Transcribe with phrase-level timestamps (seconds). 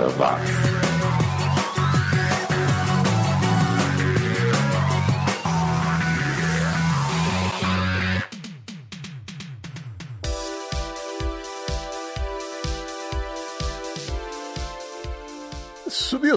[0.00, 0.79] 80 watts.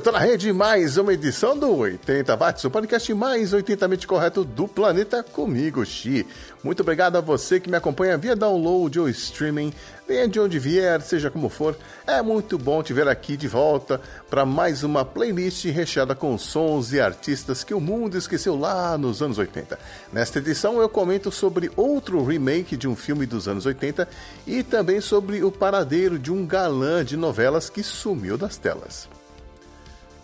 [0.01, 4.67] Tá na rede mais uma edição do 80 Watts, o podcast mais 80mente correto do
[4.67, 6.25] planeta comigo, Xi.
[6.63, 9.71] Muito obrigado a você que me acompanha via download ou streaming,
[10.07, 11.77] venha de onde vier, seja como for.
[12.07, 16.91] É muito bom te ver aqui de volta para mais uma playlist recheada com sons
[16.91, 19.77] e artistas que o mundo esqueceu lá nos anos 80.
[20.11, 24.07] Nesta edição eu comento sobre outro remake de um filme dos anos 80
[24.47, 29.07] e também sobre o paradeiro de um galã de novelas que sumiu das telas.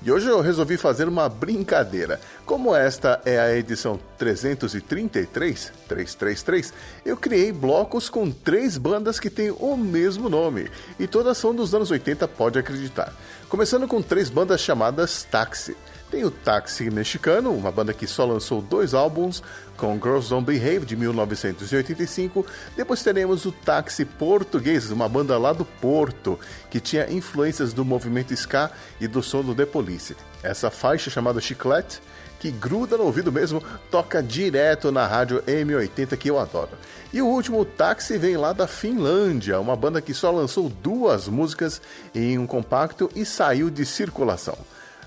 [0.01, 2.21] E hoje eu resolvi fazer uma brincadeira.
[2.45, 6.73] Como esta é a edição 333, 333,
[7.05, 10.71] eu criei blocos com três bandas que têm o mesmo nome.
[10.97, 13.13] E todas são dos anos 80, pode acreditar.
[13.49, 15.75] Começando com três bandas chamadas Taxi.
[16.09, 19.43] Tem o Taxi Mexicano, uma banda que só lançou dois álbuns,
[19.77, 22.43] com Girls Don't Behave, de 1985.
[22.75, 26.39] Depois teremos o Taxi Português, uma banda lá do Porto,
[26.71, 30.17] que tinha influências do movimento ska e do som do The Police.
[30.41, 32.01] Essa faixa chamada Chiclete,
[32.39, 36.71] que gruda no ouvido mesmo, toca direto na rádio M80 que eu adoro.
[37.13, 41.27] E o último, o Taxi, vem lá da Finlândia, uma banda que só lançou duas
[41.27, 41.79] músicas
[42.15, 44.57] em um compacto e saiu de circulação.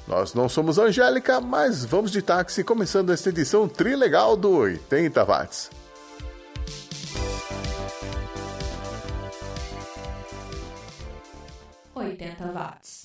[0.07, 5.71] Nós não somos Angélica, mas vamos de táxi, começando esta edição trilegal do 80 watts.
[11.95, 13.02] Oitenta watts.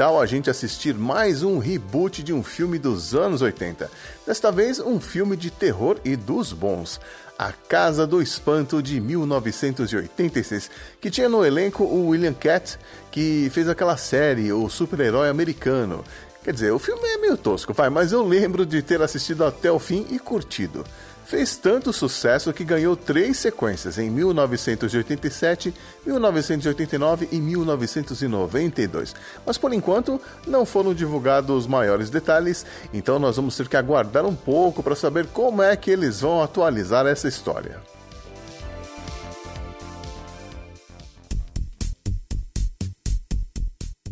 [0.00, 3.90] Tal a gente assistir mais um reboot de um filme dos anos 80?
[4.26, 6.98] Desta vez, um filme de terror e dos bons.
[7.38, 10.70] A Casa do Espanto de 1986,
[11.02, 12.78] que tinha no elenco o William Catt,
[13.10, 16.02] que fez aquela série, O Super-Herói Americano.
[16.42, 19.70] Quer dizer, o filme é meio tosco, vai, mas eu lembro de ter assistido até
[19.70, 20.82] o fim e curtido
[21.30, 25.72] fez tanto sucesso que ganhou três sequências em 1987,
[26.04, 29.14] 1989 e 1992.
[29.46, 34.34] Mas por enquanto não foram divulgados maiores detalhes, então nós vamos ter que aguardar um
[34.34, 37.78] pouco para saber como é que eles vão atualizar essa história.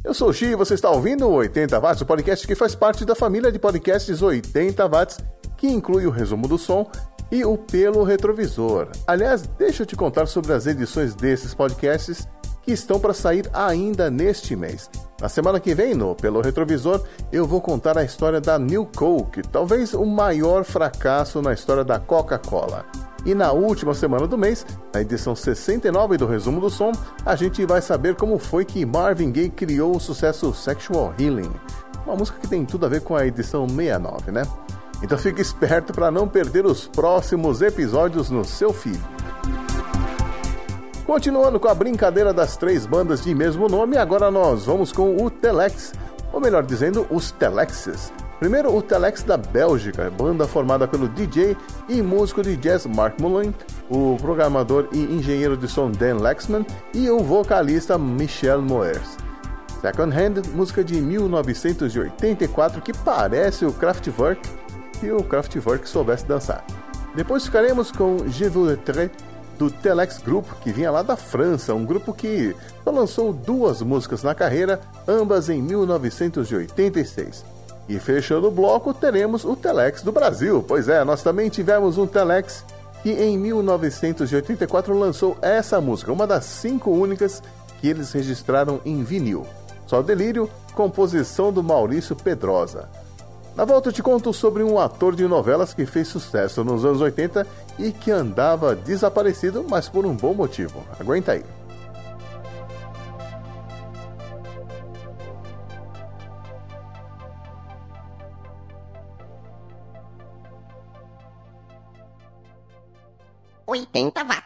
[0.04, 2.76] Eu sou o Xi e você está ouvindo o 80 Watts, o podcast que faz
[2.76, 5.18] parte da família de podcasts 80 Watts
[5.58, 6.90] que inclui o resumo do som
[7.30, 8.88] e o pelo retrovisor.
[9.06, 12.26] Aliás, deixa eu te contar sobre as edições desses podcasts
[12.62, 14.88] que estão para sair ainda neste mês.
[15.20, 19.42] Na semana que vem, no Pelo Retrovisor, eu vou contar a história da New Coke,
[19.42, 22.84] talvez o maior fracasso na história da Coca-Cola.
[23.24, 26.92] E na última semana do mês, na edição 69 do Resumo do Som,
[27.26, 31.50] a gente vai saber como foi que Marvin Gaye criou o sucesso Sexual Healing,
[32.06, 34.42] uma música que tem tudo a ver com a edição 69, né?
[35.02, 39.00] Então fique esperto para não perder os próximos episódios no seu feed.
[41.06, 45.30] Continuando com a brincadeira das três bandas de mesmo nome, agora nós vamos com o
[45.30, 45.94] Telex,
[46.32, 48.12] ou melhor dizendo, os Telexes.
[48.38, 51.56] Primeiro, o Telex da Bélgica, banda formada pelo DJ
[51.88, 53.54] e músico de jazz Mark Mullen,
[53.88, 59.16] o programador e engenheiro de som Dan Lexman e o vocalista Michel Moers.
[59.80, 64.48] Second Hand, música de 1984 que parece o Kraftwerk,
[65.02, 66.64] e o Kraftwerk soubesse dançar.
[67.14, 69.10] Depois ficaremos com Je Voudrais
[69.58, 74.22] do Telex Group, que vinha lá da França, um grupo que só lançou duas músicas
[74.22, 77.44] na carreira, ambas em 1986.
[77.88, 80.64] E fechando o bloco, teremos o Telex do Brasil.
[80.66, 82.64] Pois é, nós também tivemos um Telex
[83.02, 87.42] que em 1984 lançou essa música, uma das cinco únicas
[87.80, 89.46] que eles registraram em vinil.
[89.86, 92.88] Só Delírio, composição do Maurício Pedrosa.
[93.58, 97.00] Na volta eu te conto sobre um ator de novelas que fez sucesso nos anos
[97.00, 97.44] 80
[97.76, 100.86] e que andava desaparecido, mas por um bom motivo.
[100.96, 101.44] Aguenta aí.
[113.66, 114.37] Oitenta watts.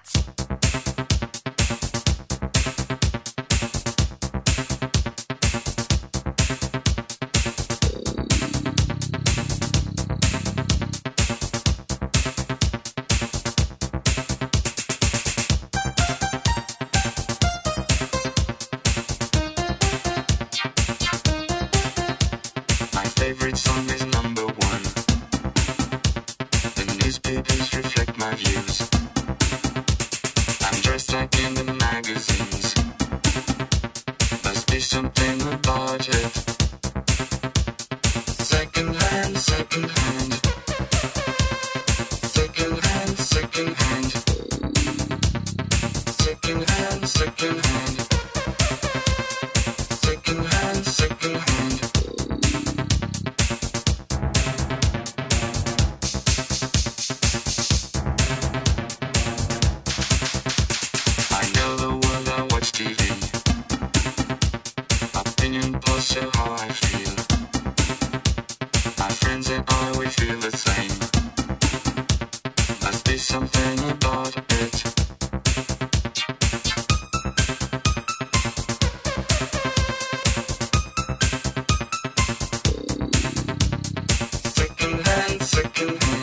[85.82, 86.21] Thank you.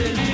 [0.00, 0.29] É?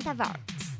[0.00, 0.70] 80 watts.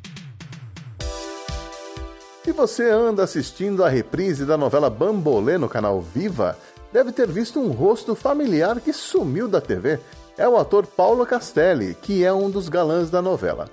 [2.42, 6.56] Se você anda assistindo a reprise da novela Bambolê no canal Viva,
[6.92, 10.00] deve ter visto um rosto familiar que sumiu da TV.
[10.38, 13.68] É o ator Paulo Castelli, que é um dos galãs da novela.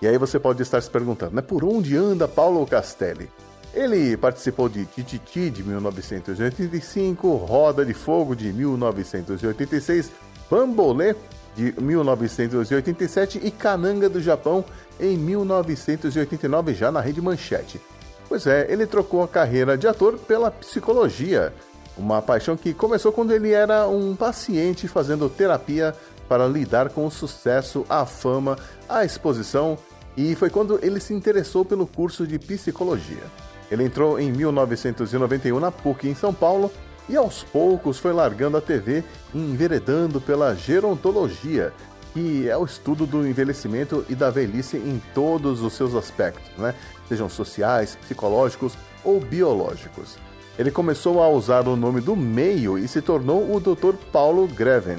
[0.00, 3.28] E aí você pode estar se perguntando, né, por onde anda Paulo Castelli?
[3.74, 10.12] Ele participou de Tititi de 1985, Roda de Fogo de 1986,
[10.50, 11.16] Bambolê
[11.54, 14.64] de 1987 e Cananga do Japão
[15.02, 17.80] em 1989 já na Rede Manchete.
[18.28, 21.52] Pois é, ele trocou a carreira de ator pela psicologia,
[21.98, 25.94] uma paixão que começou quando ele era um paciente fazendo terapia
[26.28, 28.56] para lidar com o sucesso, a fama,
[28.88, 29.76] a exposição,
[30.16, 33.24] e foi quando ele se interessou pelo curso de psicologia.
[33.70, 36.70] Ele entrou em 1991 na PUC em São Paulo
[37.08, 39.02] e aos poucos foi largando a TV
[39.34, 41.72] e enveredando pela gerontologia,
[42.12, 46.74] que é o estudo do envelhecimento e da velhice em todos os seus aspectos, né?
[47.08, 50.18] sejam sociais, psicológicos ou biológicos.
[50.58, 53.94] Ele começou a usar o nome do meio e se tornou o Dr.
[54.12, 54.98] Paulo Greven.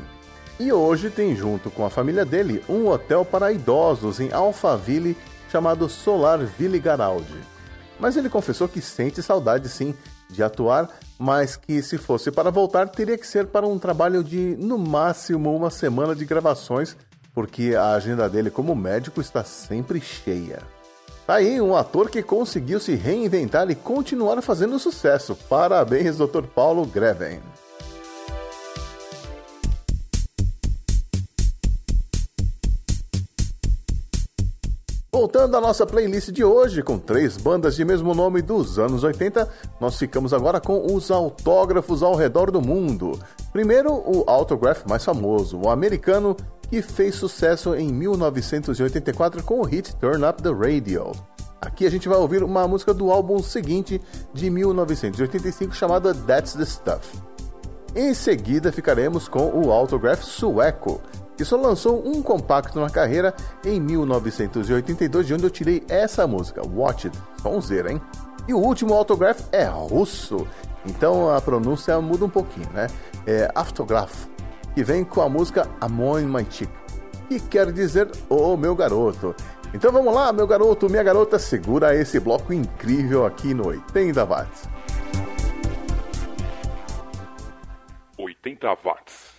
[0.59, 5.17] E hoje tem junto com a família dele um hotel para idosos em Alphaville
[5.51, 7.39] chamado Solar Ville Garaldi.
[7.99, 9.95] Mas ele confessou que sente saudade sim
[10.29, 14.55] de atuar, mas que se fosse para voltar teria que ser para um trabalho de
[14.59, 16.95] no máximo uma semana de gravações,
[17.33, 20.61] porque a agenda dele como médico está sempre cheia.
[21.25, 25.35] Tá aí um ator que conseguiu se reinventar e continuar fazendo sucesso.
[25.47, 26.43] Parabéns, Dr.
[26.53, 27.39] Paulo Greven.
[35.13, 39.47] Voltando à nossa playlist de hoje, com três bandas de mesmo nome dos anos 80,
[39.79, 43.19] nós ficamos agora com os autógrafos ao redor do mundo.
[43.51, 46.35] Primeiro, o autograph mais famoso, o americano
[46.67, 51.11] que fez sucesso em 1984 com o hit Turn Up the Radio.
[51.61, 54.01] Aqui a gente vai ouvir uma música do álbum seguinte,
[54.33, 57.21] de 1985, chamada That's the Stuff.
[57.95, 60.99] Em seguida, ficaremos com o Autograph sueco,
[61.39, 63.33] e só lançou um compacto na carreira
[63.65, 68.01] em 1982, de onde eu tirei essa música, Watch It, sonzeira, hein?
[68.47, 70.45] E o último autograph é russo,
[70.85, 72.87] então a pronúncia muda um pouquinho, né?
[73.25, 74.25] É Autograph,
[74.75, 76.69] que vem com a música Amon Mantic,
[77.29, 79.33] que quer dizer O oh, Meu Garoto.
[79.73, 84.69] Então vamos lá, meu garoto, minha garota, segura esse bloco incrível aqui no 80 Watts.
[88.19, 89.32] 80 Watts.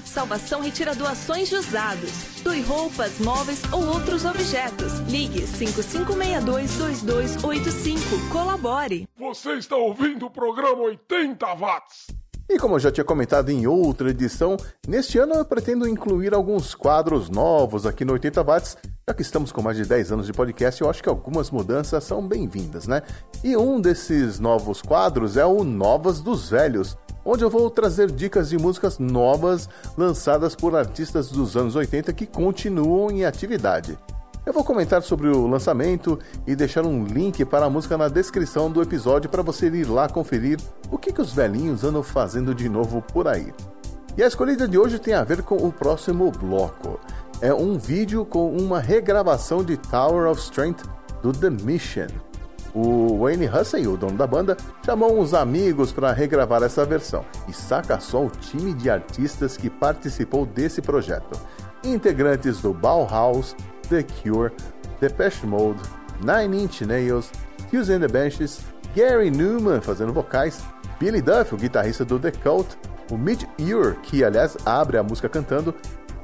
[0.00, 2.10] De Salvação retira doações de usados.
[2.42, 5.00] Doe roupas, móveis ou outros objetos.
[5.08, 8.28] Ligue 5562-2285.
[8.30, 9.08] Colabore.
[9.18, 12.06] Você está ouvindo o programa 80 Watts.
[12.50, 16.74] E como eu já tinha comentado em outra edição, neste ano eu pretendo incluir alguns
[16.74, 20.32] quadros novos aqui no 80 Watts, já que estamos com mais de 10 anos de
[20.32, 23.02] podcast, eu acho que algumas mudanças são bem-vindas, né?
[23.44, 26.96] E um desses novos quadros é o Novas dos Velhos,
[27.30, 29.68] onde eu vou trazer dicas de músicas novas
[29.98, 33.98] lançadas por artistas dos anos 80 que continuam em atividade.
[34.46, 38.70] Eu vou comentar sobre o lançamento e deixar um link para a música na descrição
[38.70, 40.58] do episódio para você ir lá conferir
[40.90, 43.52] o que, que os velhinhos andam fazendo de novo por aí.
[44.16, 46.98] E a escolhida de hoje tem a ver com o próximo bloco.
[47.42, 50.88] É um vídeo com uma regravação de Tower of Strength
[51.22, 52.27] do The Mission.
[52.74, 57.52] O Wayne Hussey, o dono da banda, chamou uns amigos para regravar essa versão e
[57.52, 61.40] saca só o time de artistas que participou desse projeto.
[61.82, 63.56] Integrantes do Bauhaus,
[63.88, 64.52] The Cure,
[65.00, 65.80] Depeche Mode,
[66.20, 67.30] Nine Inch Nails,
[67.70, 68.60] Fuse and the Benches,
[68.94, 70.62] Gary Newman fazendo vocais,
[70.98, 72.76] Billy Duff, o guitarrista do The Cult,
[73.10, 75.74] o Mitch Ure, que aliás abre a música cantando,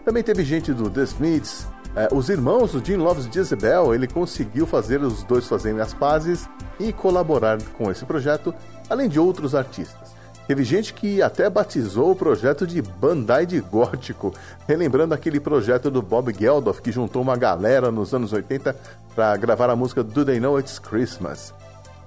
[0.05, 1.67] também teve gente do The Smiths,
[1.97, 6.49] eh, os irmãos do Gene Loves Jezebel, ele conseguiu fazer os dois fazerem as pazes
[6.79, 8.55] e colaborar com esse projeto,
[8.91, 10.15] além de outros artistas.
[10.47, 14.35] Teve gente que até batizou o projeto de Bandai de Gótico,
[14.69, 18.77] relembrando aquele projeto do Bob Geldof que juntou uma galera nos anos 80
[19.15, 21.55] para gravar a música Do They Know It's Christmas.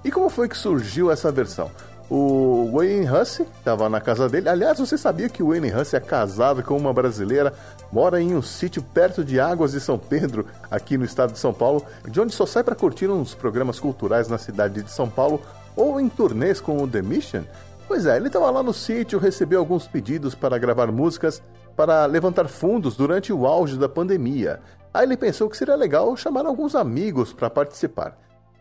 [0.04, 1.68] E como foi que surgiu essa versão?
[2.08, 4.48] O Wayne Hussey estava na casa dele.
[4.48, 7.52] Aliás, você sabia que o Wayne Hussey é casado com uma brasileira,
[7.92, 11.52] mora em um sítio perto de Águas de São Pedro, aqui no estado de São
[11.52, 15.40] Paulo, de onde só sai para curtir uns programas culturais na cidade de São Paulo
[15.74, 17.42] ou em turnês com o The Mission?
[17.86, 21.42] Pois é, ele estava lá no sítio, recebeu alguns pedidos para gravar músicas
[21.74, 24.60] para levantar fundos durante o auge da pandemia.
[24.92, 28.18] Aí ele pensou que seria legal chamar alguns amigos para participar.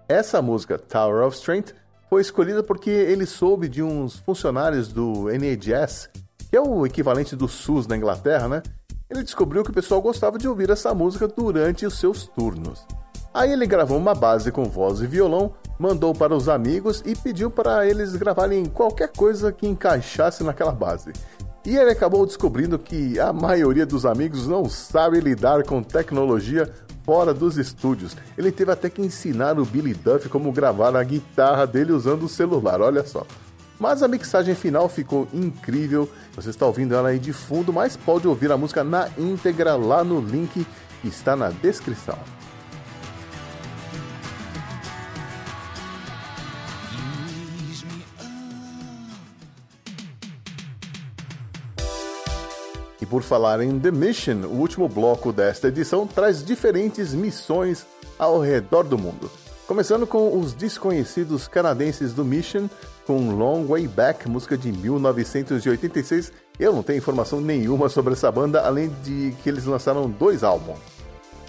[0.08, 1.74] Essa música, Tower of Strength,
[2.10, 6.10] foi escolhida porque ele soube de uns funcionários do NHS,
[6.50, 8.64] que é o equivalente do SUS na Inglaterra, né?
[9.10, 12.86] Ele descobriu que o pessoal gostava de ouvir essa música durante os seus turnos.
[13.34, 17.50] Aí ele gravou uma base com voz e violão, mandou para os amigos e pediu
[17.50, 21.14] para eles gravarem qualquer coisa que encaixasse naquela base.
[21.66, 26.70] E ele acabou descobrindo que a maioria dos amigos não sabe lidar com tecnologia
[27.06, 28.18] fora dos estúdios.
[28.38, 32.30] Ele teve até que ensinar o Billy Duff como gravar a guitarra dele usando o
[32.30, 33.26] celular, olha só.
[33.80, 36.10] Mas a mixagem final ficou incrível.
[36.36, 40.04] Você está ouvindo ela aí de fundo, mas pode ouvir a música na íntegra lá
[40.04, 40.66] no link
[41.02, 42.18] que está na descrição.
[53.00, 57.86] E por falar em The Mission, o último bloco desta edição traz diferentes missões
[58.18, 59.30] ao redor do mundo.
[59.68, 62.68] Começando com os desconhecidos canadenses do Mission,
[63.08, 66.34] com Long Way Back, música de 1986.
[66.60, 70.78] Eu não tenho informação nenhuma sobre essa banda, além de que eles lançaram dois álbuns.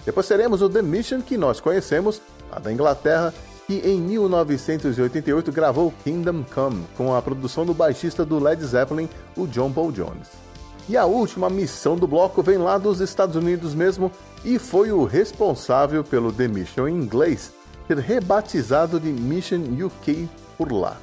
[0.05, 3.33] Depois teremos o The Mission, que nós conhecemos, lá da Inglaterra,
[3.67, 9.45] que em 1988 gravou Kingdom Come, com a produção do baixista do Led Zeppelin, o
[9.45, 10.29] John Paul Jones.
[10.87, 14.11] E a última missão do bloco vem lá dos Estados Unidos mesmo
[14.45, 17.51] e foi o responsável pelo The Mission em inglês
[17.85, 20.97] ter rebatizado de Mission UK por lá.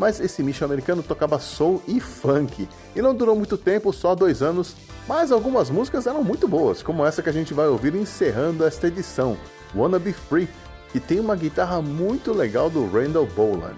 [0.00, 4.40] Mas esse Mission americano tocava soul e funk e não durou muito tempo, só dois
[4.40, 4.74] anos,
[5.06, 8.86] mas algumas músicas eram muito boas, como essa que a gente vai ouvir encerrando esta
[8.86, 9.36] edição,
[9.76, 10.48] Wanna Be Free,
[10.90, 13.76] que tem uma guitarra muito legal do Randall Boland.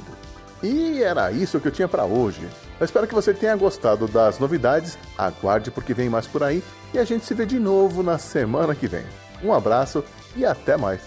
[0.62, 2.48] E era isso que eu tinha para hoje.
[2.78, 4.96] Eu espero que você tenha gostado das novidades.
[5.18, 6.62] Aguarde porque vem mais por aí
[6.94, 9.04] e a gente se vê de novo na semana que vem.
[9.42, 10.04] Um abraço
[10.36, 11.00] e até mais.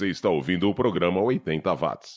[0.00, 2.16] Você está ouvindo o programa 80 Watts.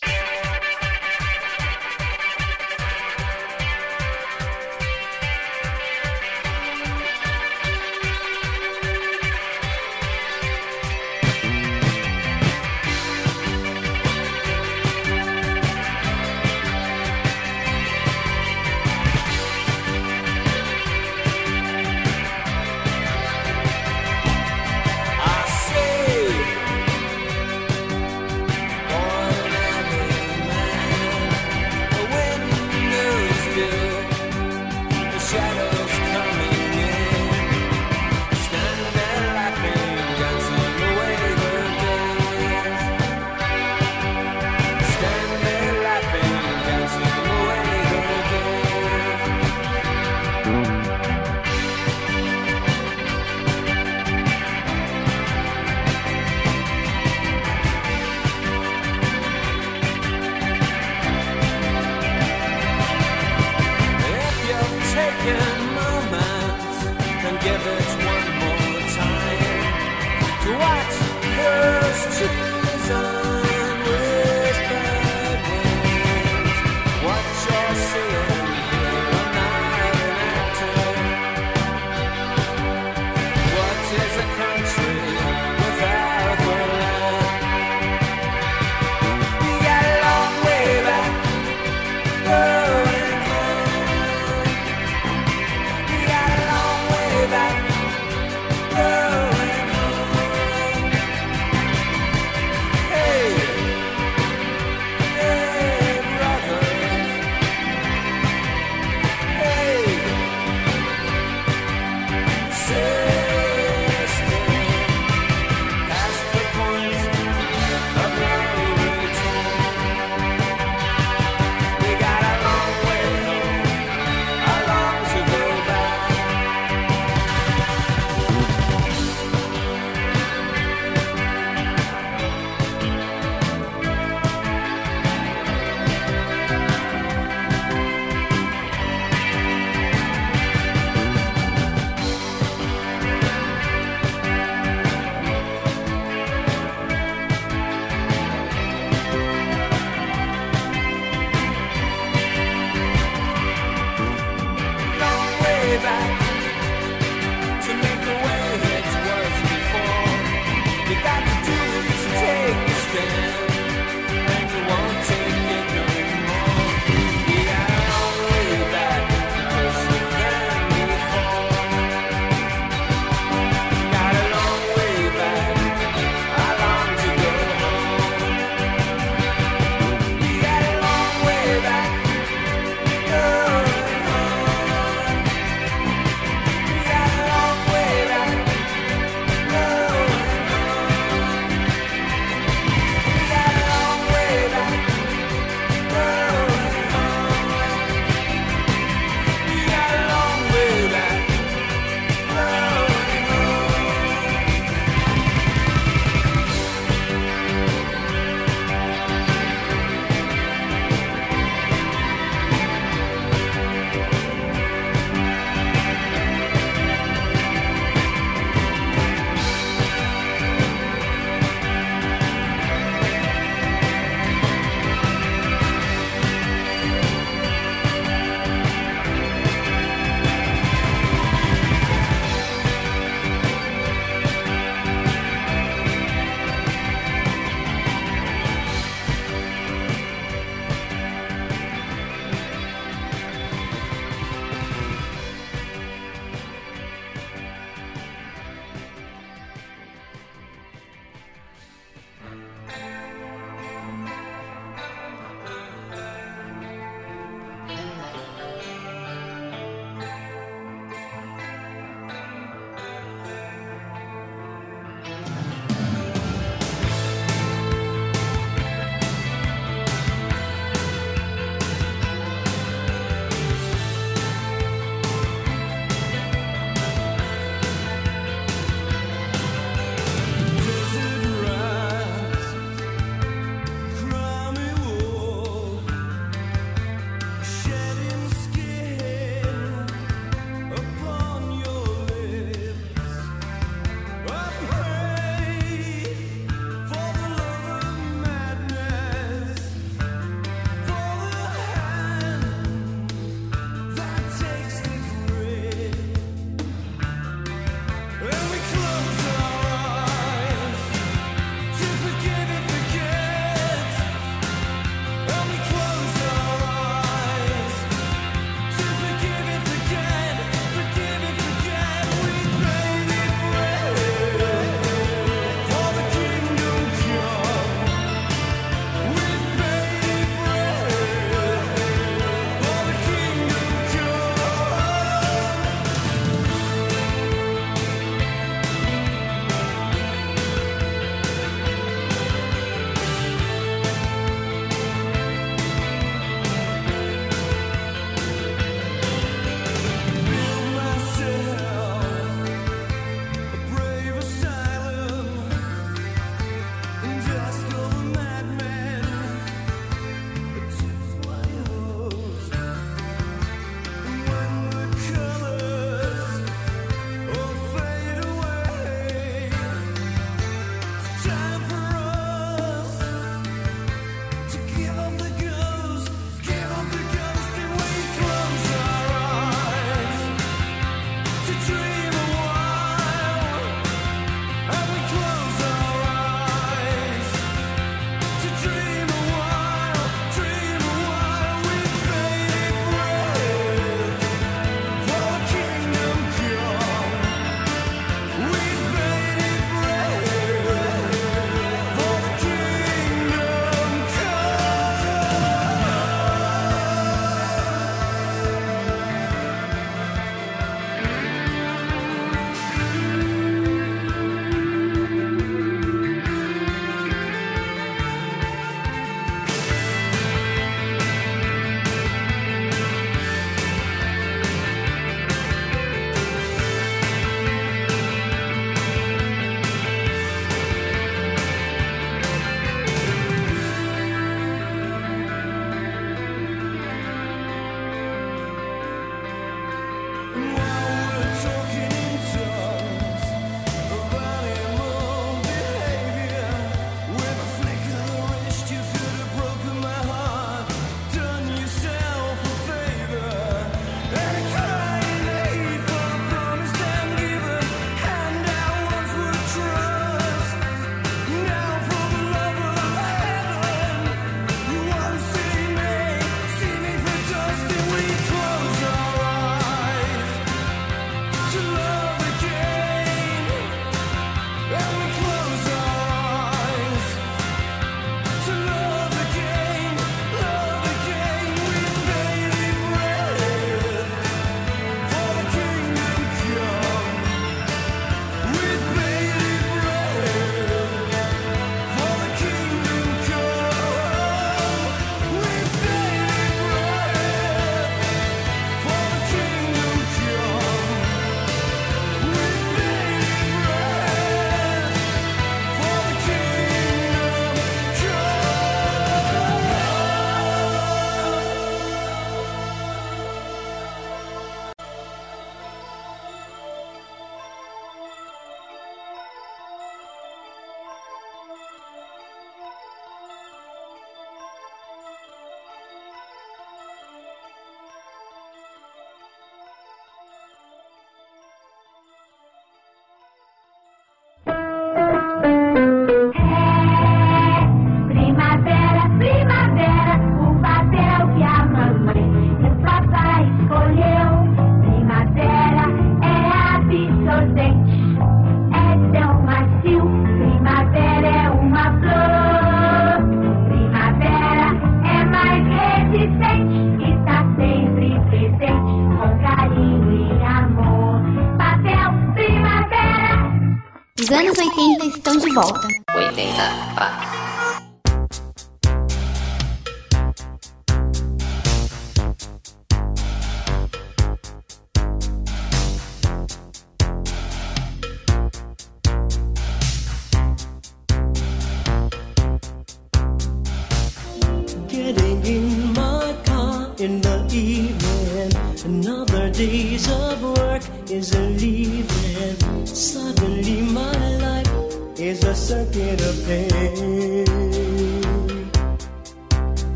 [565.56, 566.93] 我也没看